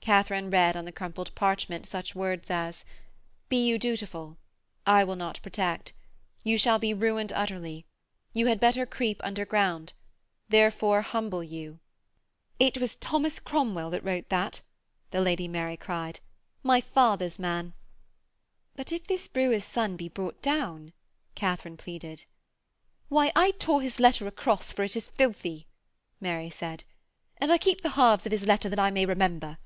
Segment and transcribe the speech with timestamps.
[0.00, 2.84] Katharine read on the crumpled parchment such words as:
[3.48, 4.38] 'Be you dutiful...
[4.84, 5.92] I will not protect...
[6.42, 7.86] You shall be ruined utterly...
[8.32, 9.92] You had better creep underground...
[10.48, 11.78] Therefore humble you...'
[12.58, 14.62] 'It was Thomas Cromwell wrote that,'
[15.12, 16.18] the Lady Mary cried.
[16.64, 17.72] 'My father's man!'
[18.74, 20.92] 'But if this brewer's son be brought down?'
[21.36, 22.24] Katharine pleaded.
[23.10, 25.68] 'Why, I tore his letter across for it is filthy,'
[26.20, 26.82] Mary said,
[27.38, 29.58] 'and I keep the halves of his letter that I may remember.